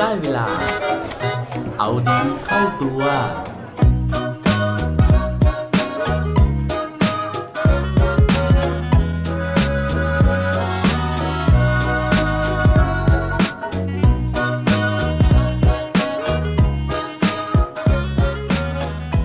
[0.00, 0.48] ได้เวลา
[1.78, 3.02] เอาดีเข้าตัว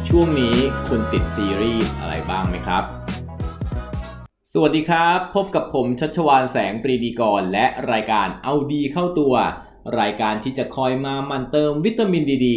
[0.07, 2.83] ช่วงนี้คุณติดซีรีส์อะไรบ้างไหมครับ
[4.53, 9.35] สวัสดีครับ พบกับผมชัชวานแสงปรีดีกร และรายการเอาดีเข้าตัว
[9.99, 12.47] รายการที่จะคอยมามันเติมวิตามินดีด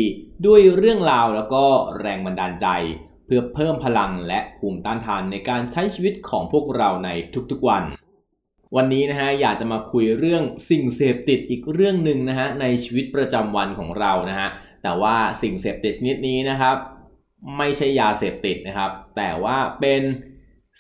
[0.47, 1.65] ด้วยเรื่องราวแล้วก็
[2.01, 2.67] แรงบันดาลใจ
[3.27, 7.11] เพื่อเพิ่มพลังและภูมิต้านทานในการใช้ชีวิตของพวกเราใน
[7.51, 7.85] ทุกๆวัน
[8.77, 14.49] วันนี้นะฮะอยากจะมาคุยเรื่องสิ่งเสพติดอีกเรื่องหนึ่งนะฮะในชีวิตประจำวันของเรานะฮะ
[14.83, 16.77] แต่ว่าสิ่งเสพติดชนิดนี้นะครับ
[17.59, 20.03] ไม่ใช่ยาเสพติดนะครับ แต่ว่าเป็น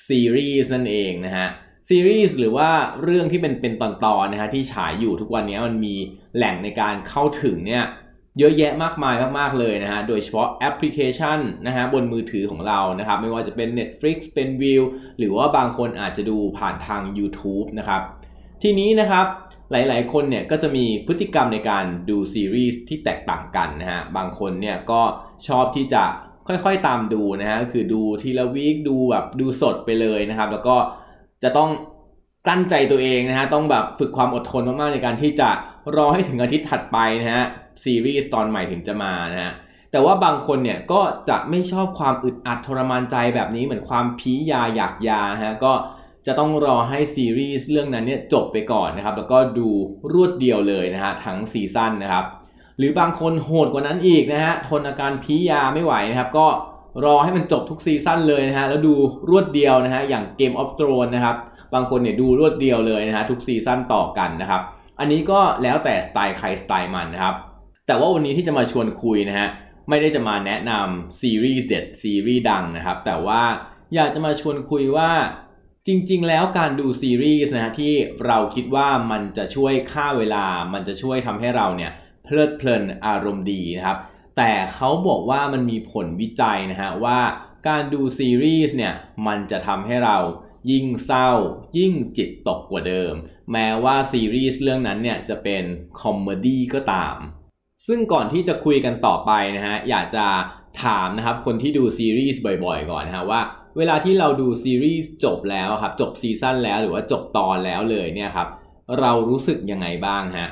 [0.06, 1.48] ซีรีส์นั่นเองนะฮะ
[1.88, 2.70] ซีรีส์หรือว่า
[3.02, 5.94] เรื่องที่เป็นเป็นตอนๆนะฮะที่ฉายอยู่ทุกวันนี้มันมี
[6.36, 7.84] แหล่งในการเข้าถึงเนี่ย
[8.38, 14.82] เยอะแยะมากมายมากๆเลยนะฮะ โดยเฉพาะแอปพลิเคชันนะฮะบนมือถือของเรานะครับ ไม่ว่าจะเป็น Netflix เป็น View
[15.18, 18.02] หรือว่าบางคนอาจจะดูผ่านทาง YouTube นะครับ
[18.62, 19.26] ทีนี้นะครับ
[19.72, 25.02] หลายๆ คนเนี่ยก็จะมีพฤติกรรมในการดูซีรีส์ที่แตกต่างกันนะฮะ บางคนเนี่ยก็
[25.48, 26.04] ชอบที่จะ
[26.48, 30.76] ค่อยๆตามดูนะฮะ คือดูทีละวีคดูแบบดูสดไปเลยนะครับ แล้วก็
[31.44, 31.70] จะต้อง
[32.46, 35.50] กลั้นใจตัวเองนะฮะ ต้องแบบฝึกความอดทนมากๆในการที่จะ
[35.96, 37.46] รอให้ถึงอาทิตย์ถัดไปนะฮะ
[37.84, 39.52] ซีรีส์ตอนใหม่ถึงจะมานะฮะ
[39.92, 45.72] แต่ว่าบางคนเนี่ยก็จะไม่ชอบความอึดอัดทรมานใจแบบนี้เหมือนความพียาอยากยาฮะ ก็
[46.26, 49.68] จะต้องรอให้ซีรีส์เรื่องนั้นเนี่ยจบไปก่อนนะครับ แล้วก็ดู
[50.12, 52.24] รวดเดียวเลยนะฮะทั้งซีซั่นนะครับ
[52.78, 56.46] หรือบางคนโหดกว่านั้นอีกนะฮะ ทนอาการพียาไม่ไหวนะครับ ก็
[57.04, 58.94] รอให้มันจบทุกซีซั่นเลยนะฮะแล้วดู
[59.30, 61.36] รวดเดียวนะฮะอย่าง Game of Thrones นะครับ
[61.74, 64.62] บางคนเนี่ยดูรวดเดียวเลยนะฮะทุกซีซั่นต่อกันนะครับ
[64.98, 67.34] อันนี้ก็แล้วแต่สไตล์ใครสไตล์มันนะครับ
[67.86, 69.48] แต่ว่าวันนี้ที่จะมาชวนคุยนะฮะ
[69.88, 73.42] ไม่ได้จะมาแนะนำซีรีส์เด็ดซีรีส์ดังนะครับแต่ว่า
[73.94, 75.10] อยากจะมาชวนคุยว่า
[75.86, 77.94] จริงๆ แล้วการดูซีรีส์นะฮะที่
[78.26, 81.92] เราคิดว่ามันจะช่วยฆ่าเวลา มันจะช่วยทำให้เราเนี่ย
[82.24, 83.98] เพลิดเพลินอารมณ์ดีนะครับ
[84.36, 87.20] แต่เขาบอกว่ามันมีผลวิจัยนะฮะว่า
[87.68, 88.94] การดูซีรีส์เนี่ย
[89.26, 90.18] มันจะทำให้เรา
[90.70, 91.30] ยิ่งเศร้า
[91.78, 93.14] ยิ่งจิตตกกว่าเดิม
[93.52, 95.64] แม้ว่าซีรีส์เรื่องนั้นเนี่ยจะเป็น
[96.00, 97.16] comedy ก็ตาม
[97.86, 100.26] ซึ่งก่อนที่จะคุยกันต่อไปนะฮะอยากจะ
[100.84, 103.40] ถามนะครับคนที่ดูซีรีส์บ่อยๆ ก่อนนะฮะว่า
[103.76, 108.48] เวลาที่เราดูซีรีส์จบแล้วครับจบซีซั่นแล้วหรือว่าจบตอนแล้วเลยเนี่ยครับ
[109.00, 110.48] เรารู้สึกยังไงบ้างฮะ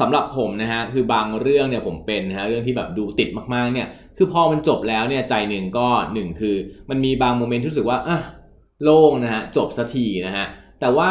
[0.00, 6.56] สำหรับผมนะฮะคือบางเรื่องเนี่ยผมเป็นนะฮะเรื่องที่แบบดูติดมากๆเนี่ยคือพอมันจบแล้วเนี่ยใจหนึ่งก็หนึ่งคือ
[6.90, 8.18] มันมีบางโมเมนต์ที่รู้สึกว่าอะ
[8.82, 10.46] โล่งนะฮะจบสักทีนะฮะ
[10.80, 11.10] แต่ว่า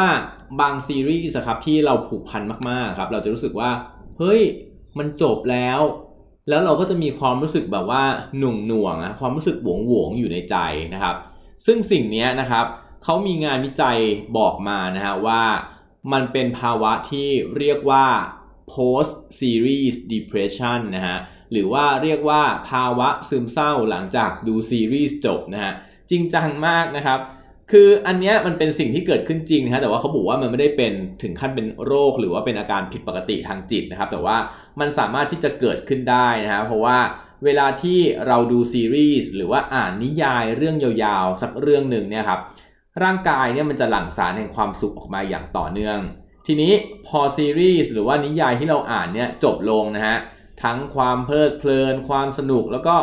[0.60, 3.70] บางซีรีส์ครับที่เราผูกพันมากๆครับเราจะรู้สึกว่า
[4.18, 4.42] เฮ้ย
[4.98, 5.80] มันจบแล้ว
[6.48, 8.02] แล้วเราก็จะมีความรู้สึกแบบว่า
[8.38, 10.56] หน่วงหน่วงนะความรู้สึกหวงหวงอยู่ในใจ
[10.94, 11.16] นะครับ
[11.66, 12.66] ซึ่งสิ่งนี้นะครับ
[13.04, 13.98] เขามีงานวิจัย
[14.38, 15.42] บอกมานะฮะว่า
[16.12, 17.28] มันเป็นภาวะที่
[17.58, 18.06] เรียกว่า
[18.72, 21.18] post series depression นะฮะ
[21.52, 25.72] หรือว่าเรียกว่าภาวะซึมเศร้าหลังจากดูซีรีส์จบนะฮะ
[26.10, 27.20] จริงจังมากนะครับ
[27.72, 30.92] คืออันเนี้ยมันเป็นสิ่งที่เกิดขึ้นจริงนะฮะแต่ว่าเขาบอกว่ามันไม่ได้เป็น
[31.22, 34.36] ถึงขั้นเป็นโรค หรือว่าเป็นอาการผิดปกติทางจิตนะครับ แต่ว่า
[34.80, 36.98] มันสามารถที่จะเกิดขึ้นได้นะฮะเพราะว่า
[37.44, 42.40] เวลาที่เราดูซีรีส์หรือว่าอ่านนิยายเรื่องยาวๆ สักเรื่องหนึ่งเนี่ยครับ
[43.02, 45.98] ร่างกายเนี่ยมันจะหลั่งสารแห่งความสุขออกมาอย่างต่อเนื่อง
[46.46, 46.72] ทีนี้
[47.06, 50.16] พอซีรีส์หรือว่านิยายที่เราอ่านเนี่ยจบลงนะฮะ
[50.64, 52.96] ทั้งความเพลิดเพลิน ความสนุก แล้วก็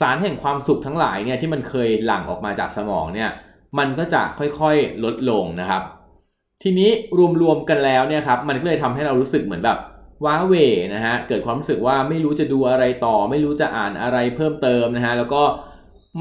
[0.00, 3.30] สารแห่งความสุขทั้งหลายเนี่ยที่มันเคยหลั่งออกมาจากสมองเนี่ย
[3.78, 5.82] มันก็จะค่อยๆลดลงนะครับ
[6.62, 6.90] ทีนี้
[7.42, 9.78] รวมๆกันแล้วเนี่ยครับมันก็เลยทำให้เรารู้สึกเหมือนแบบ
[10.24, 10.54] ว้าเว
[10.94, 15.42] นะฮะเกิดความรู้สึกว่าไม่รู้จะดูอะไรต่อ ไม่รู้จะอ่านอะไรเพิ่มเติมนะฮะแล้วก็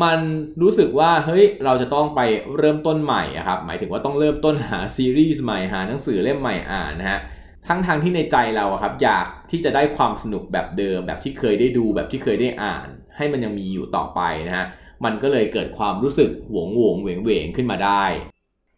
[0.04, 0.20] มัน
[0.62, 2.22] รู้สึกว่าเฮ้ยเราจะต้องไป
[2.58, 7.19] เริ่มต้นใหม่ครับหมายถึงว่าต้องเริ่มต้นหาซีรีส์ใหม่หาหนังสือเล่มใหม่อ่านนะฮะ
[7.68, 12.88] ทั้งทางที่ในใจเราครับอยากที่จะได้ความสนุกแบบเดิม แบบที่เคยได้ดูแบบที่เคยได้อ่าน
[13.18, 14.66] ให้มันยังมีอยู่ต่อไปนะฮะ
[15.06, 18.04] มันก็เลยเกิดความรู้สึกหวงหวงเหวงเหวงขึ้นมาได้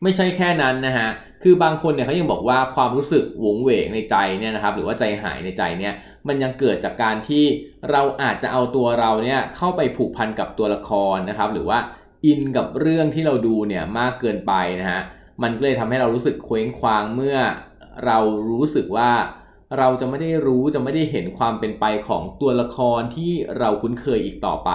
[0.03, 1.09] ไม่ใช่แค่นั้นนะฮะ
[1.43, 5.93] คือบางคนเนี่ยเขายังบอกว่าความรู้สึกหวงเหวงในใจเนี่ยนะครับ หรือว่าใจหายในใจเนี่ย
[6.27, 7.43] มันยังเกิดจากการที่
[7.91, 11.79] เราอาจจะเอาตัวเราเนี่ยเข้าไปผูกพันกับตัวละครนะครับ หรือว่า
[12.25, 15.01] อินกับเรื่องที่เราดูเนี่ยมากเกินไปนะฮะ
[15.43, 17.37] มันก็เลยทำให้เรารู้สึกเคว้งคว้างเมื่อ
[18.05, 18.19] เรา
[18.49, 19.11] รู้สึกว่า
[19.77, 24.71] เราจะไม่ได้รู้จะไม่ได้เห็นความเป็นไปของตัวละครที่เราคุ้นเคยอีกต่อไป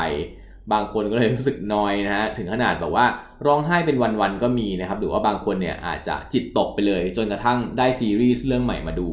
[0.73, 3.07] บางคนก็เลยรู้สึกนอยนะฮะถึงขนาดแบบว่า
[3.47, 9.11] ร้องไห้เป็นวันๆก็มีนะครับหรือว่าบางคนเนี่ยอาจจะจิตตกไปเลย จนกระทั่งได้ซีรีส์เรื่องใหม่มาดู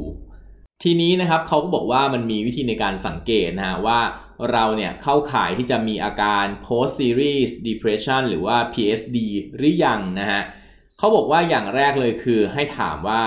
[0.83, 3.99] ทีนี้นะครับเขาก็บอกว่ามันมีวิธีในการสังเกตนะฮะว่า
[4.51, 9.17] เราเนี่ยเข้าข่ายที่จะมีอาการ post series depression หรือว่า PSD
[9.55, 10.41] หรือยังนะฮะ
[10.97, 13.21] เขาบอกว่าอย่างแรกเลยคือให้ถามว่า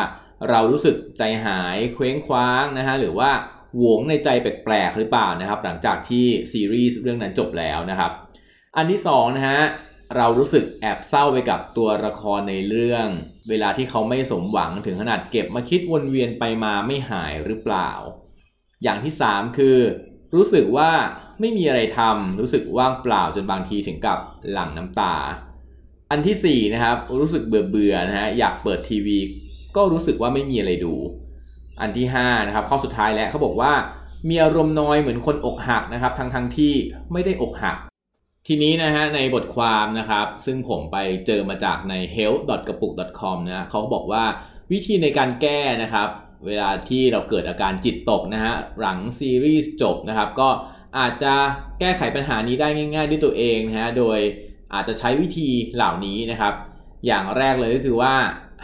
[0.50, 3.30] เรารู้สึกใจหายเคว้งคว้างนะฮะหรือว่า
[3.78, 8.12] หวงในใจแปลกๆหรือเปล่านะครับ หลังจากที่ซีรีส์เรื่องนั้นจบแล้วนะครับ
[8.76, 9.60] อันที่สองนะฮะ
[10.16, 13.06] เรารู้สึกแอบเศร้าไปกับตัวละครในเรื่อง
[13.48, 17.90] เวลาที่เขาไม่สมหวังถึงขนาดเก็บมาคิดวนเวียนไปมาไม่หายหรือเปล่า
[18.82, 19.78] อย่างที่ 3 คือ
[20.34, 20.90] รู้สึกว่า
[21.40, 24.18] ไม่มีอะไรทำรู้สึกว่างเปล่าจนบางทีถึงกับ
[24.50, 25.14] หลั่งน้ำตา
[26.10, 29.18] อันที่4นะครับรู้สึกเบื่อเบื่อนะฮะอยากเปิดทีวี
[29.76, 30.94] ก็รู้สึกว่าไม่มีอะไรดู
[31.80, 33.72] อันที่5นะครับข้อสุดท้ายแล้วเขาบอกว่า
[34.28, 36.74] มีอารมณ์น้อยเหมือนคนอกหักนะครับทั้งทั้งที่
[37.12, 37.76] ไม่ได้อกหัก
[38.46, 40.96] ทีนี้นะฮะในบทความนะครับ ซึ่งผมไป
[41.26, 44.24] เจอมาจากใน health กระปุก com นะเขาบอกว่า
[44.72, 46.08] วิธีในการแก้นะครับ
[46.46, 50.48] เวลาที่เราเกิดอาการจิตตกนะฮะหลังซีรีส์จบนะครับ ก็
[50.98, 51.34] อาจจะ
[51.80, 54.18] แก้ไขปัญหานี้ได้ง่าย ๆ ด้วยตัวเองนะฮะโดย
[54.74, 56.54] อาจจะใช้วิธีเหล่านี้นะครับ
[57.06, 58.14] อย่างแรกเลยก็คือว่า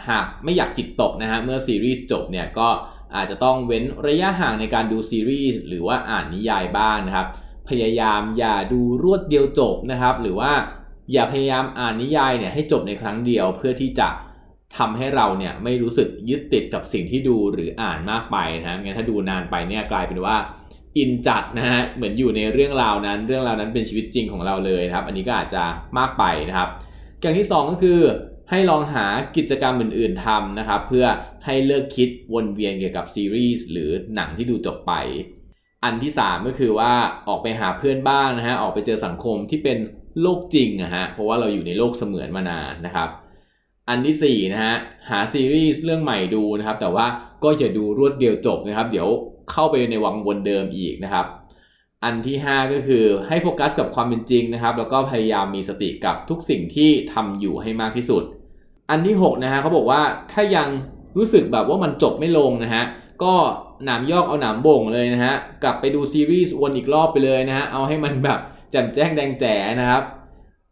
[0.09, 2.69] หากไม่อยากจิตตกนะฮะเมื่อซีรีส์จบเนี่ยก็
[3.15, 7.27] อาจจะต้องเว้นระยะห่างในการดูซีรีส์หรือว่าอ่านนิยายบ้างนะครับ
[7.69, 10.51] พยายามอย่าดูรวดเดียวจบนะครับ หรือว่า
[11.11, 14.09] อย่าพยายามอ่านนิยายเนี่ยให้จบในครั้งเดียวเพื่อที่จะ
[14.77, 20.35] ทำให้เราเนี่ยไม่รู้สึกยึดติดกับสิ่งที่ดูหรืออ่านมากไปนะฮะงั้นถ้าดูนานไปเนี่ยกลายเป็นว่า
[20.97, 25.63] อินจัดนะฮะเหมือนอยู่ในเรื่องราวนั้น เรื่องราวนั้นเป็นชีวิตจริงของเราเลยนะครับ อันนี้ก็อาจจะ
[25.97, 26.69] มากไปนะครับ
[27.21, 27.99] อย่างที่ 2 ก็คือ
[28.49, 29.05] ให้ลองหา
[29.37, 31.05] กิจกรรมอื่นๆทำนะครับ เพื่อ
[31.45, 34.93] ให้เลิกคิดวนเวียนเกี่ยวกับซีรีส์หรือหนังที่ดูจบไป
[35.83, 36.91] อันที่ 3 ก็คือว่า
[37.27, 39.77] ออกไปหาเพื่อนบ้างนะฮะออกไปเจอสังคมที่เป็น
[40.21, 43.09] โลกจริงนะฮะเพราะว่าเราอยู่ในโลกเสมือนมานานนะครับ
[43.89, 44.75] อันที่4นะฮะ
[45.09, 47.05] หาซีรีส์เรื่องใหม่ดูนะครับ แต่ว่า
[47.43, 49.07] ก็อย่าดูรวดเดียวจบนะครับ เดี๋ยว
[49.51, 51.25] เข้าไปในวังวนเดิมอีกนะครับ
[52.03, 58.23] อันที่ 5 ก็คือให้โฟกัสกับความเป็นจริงนะครับ แล้วก็พยายามมีสติกับทุกสิ่งที่ทำอยู่ให้มากที่สุด
[58.89, 60.01] อันที่6นะฮะเขาบอกว่า
[60.31, 60.67] ถ้ายัง
[61.17, 62.83] รู้สึกแบบว่ามันจบไม่ลงนะฮะ
[63.23, 63.33] ก็
[63.85, 65.33] หนามยอกเอาหนามบ่งเลยนะฮะ
[65.63, 68.39] กลับไปดูซีรีส์วนอีกรอบไปเลยนะฮะเอาให้มันแบบ
[68.71, 70.03] แจ่มแจ้งแดงแจ๋นะครับ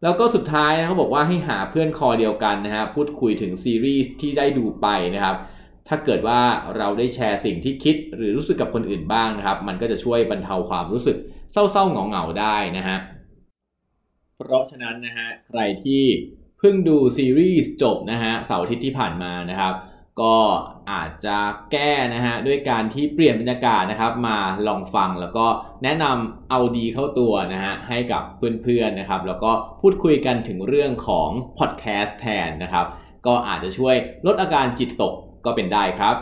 [0.04, 5.36] แล้วก็สุดท้ายนะเขาบอกว่าให้หาเพื่อนคอเดียวกันนะฮะพูดคุยถึงซีรีส์ที่ได้ดูไปนะครับ
[5.88, 6.40] ถ้าเกิดว่า
[6.78, 11.18] เราได้แชร์สิ่งที่คิดหรือรู้สึกกับคนอื่นบ้างนะครับ มันก็จะช่วยบรรเทาความรู้สึก
[11.52, 12.98] เศร้าๆเหงาๆได้นะฮะ
[14.38, 16.04] เพราะฉะนั้นนะฮะใครที่
[16.60, 19.74] เพิ่งดูซีรีส์จบนะฮะเสาร์อาทิตย์ที่ผ่านมานะครับ
[20.22, 20.38] ก็
[20.92, 21.38] อาจจะ
[21.72, 24.38] แก้นะฮะด้วยการที่เปลี่ยนบรรยากาศนะครับมา
[24.68, 25.48] ลองฟังแล้วก็
[25.84, 28.24] แนะนำเอาดีเข้าตัวนะฮะให้กับ
[28.64, 29.52] เพื่อนๆนะครับ แล้วก็
[29.82, 32.86] พูดคุยกันถึงเรื่องของพอดแคสต์แทนนะครับ
[33.28, 33.96] ก็อาจจะช่วย
[34.26, 35.14] ลดอาการจิตตก
[35.46, 36.16] ก็เป็นได้ครับ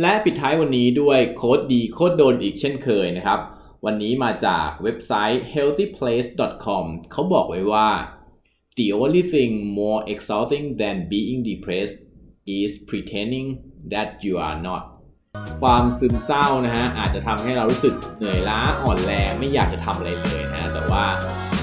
[0.00, 3.40] และปิดท้ายวันนี้ด้วยโค้ดดีโค้ดโดนอีกเช่นเคยนะครับ
[3.84, 7.88] วันนี้มาจากเว็บไซต์ healthyplace.com เขาบอกไว้ว่า
[8.76, 11.96] the only thing more exhausting than being depressed
[12.58, 13.48] is pretending
[13.92, 14.82] that you are not
[15.62, 21.04] ความซึมเศร้านะฮะอาจจะทำให้เรารู้สึกเหนื่อยล้าอ่อนแรงไม่อยากจะทำอะไรเลยนะแต่ว่า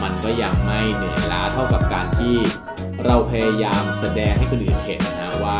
[0.03, 2.35] มันก็ยังไม่เหนื่อยล้าเท่ากับการที่
[3.05, 5.59] เราพยายามแสดงให้คนอื่นเห็นนะว่า